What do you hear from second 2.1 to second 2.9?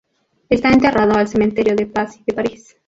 de París.